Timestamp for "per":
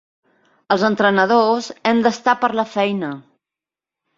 2.45-2.51